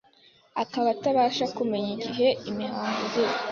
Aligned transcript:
Akaba 0.63 0.87
atabasha 0.95 1.45
kumenya 1.57 1.89
igihe 1.97 2.27
imihango 2.49 2.97
izira 3.05 3.33